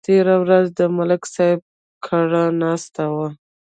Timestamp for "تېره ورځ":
0.05-0.65